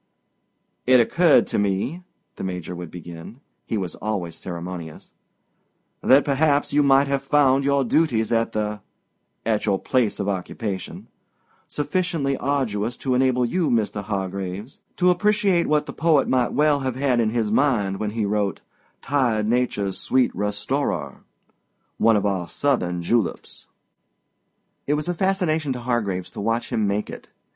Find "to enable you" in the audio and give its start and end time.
12.97-13.69